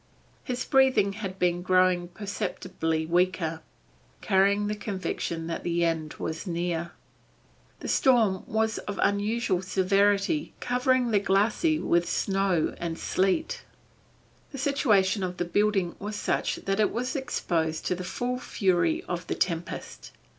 His 0.43 0.65
breathing 0.65 1.13
had 1.13 1.37
been 1.37 1.61
growing 1.61 2.07
perceptibly 2.07 3.05
weaker, 3.05 3.61
carrying 4.19 4.65
the 4.65 4.73
conviction 4.73 5.45
that 5.45 5.61
the 5.63 5.85
end 5.85 6.15
was 6.15 6.47
near. 6.47 6.93
The 7.81 7.87
storm 7.87 8.41
was 8.47 8.79
of 8.79 8.99
unusual 9.03 9.61
severity, 9.61 10.55
covering 10.59 11.11
the 11.11 11.19
glacis 11.19 11.83
with 11.83 12.09
snow 12.09 12.73
and 12.79 12.97
sleet. 12.97 13.61
The 14.51 14.57
situation 14.57 15.21
of 15.21 15.37
the 15.37 15.45
building 15.45 15.95
was 15.99 16.15
such 16.15 16.55
that 16.55 16.79
it 16.79 16.91
was 16.91 17.15
exposed 17.15 17.85
to 17.85 17.93
the 17.93 18.03
full 18.03 18.39
fury 18.39 19.03
of 19.03 19.27
the 19.27 19.35
tempest. 19.35 20.13